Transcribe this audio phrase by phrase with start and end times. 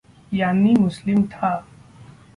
[0.33, 1.67] Yanni मुस्लिम था।